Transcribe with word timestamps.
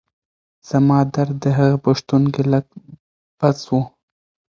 زما 0.69 0.99
درد 1.13 1.35
د 1.43 1.45
هغې 1.57 1.77
په 1.83 1.89
شتون 1.99 2.23
کې 2.33 2.43
لږ 2.51 2.65
پڅ 3.39 3.55
شو. 3.65 3.79